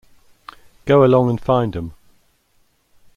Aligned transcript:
Go 0.85 1.05
along 1.05 1.29
and 1.29 1.39
find 1.39 1.75
'em. 1.77 1.93